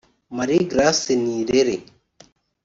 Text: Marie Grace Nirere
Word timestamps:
Marie 0.37 0.63
Grace 0.71 1.11
Nirere 1.21 1.77